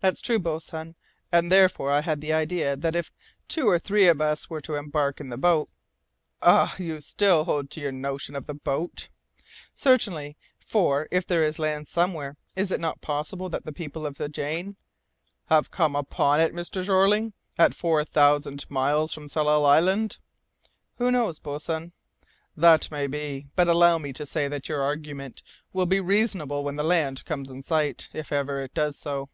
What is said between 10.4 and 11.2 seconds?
for,